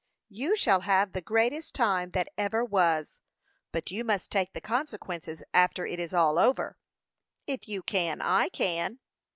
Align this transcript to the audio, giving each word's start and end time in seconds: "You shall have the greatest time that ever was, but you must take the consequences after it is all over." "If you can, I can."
"You 0.31 0.55
shall 0.55 0.79
have 0.79 1.11
the 1.11 1.21
greatest 1.21 1.75
time 1.75 2.09
that 2.13 2.27
ever 2.35 2.65
was, 2.65 3.21
but 3.71 3.91
you 3.91 4.03
must 4.03 4.31
take 4.31 4.51
the 4.53 4.59
consequences 4.59 5.43
after 5.53 5.85
it 5.85 5.99
is 5.99 6.11
all 6.11 6.39
over." 6.39 6.75
"If 7.45 7.67
you 7.69 7.83
can, 7.83 8.19
I 8.19 8.49
can." 8.49 8.97